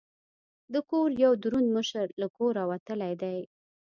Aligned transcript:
د 0.73 0.75
کور 0.89 1.09
یو 1.23 1.31
دروند 1.43 1.67
مشر 1.77 2.05
له 2.21 2.27
کوره 2.37 2.61
وتلی 2.71 3.13
دی. 3.21 3.39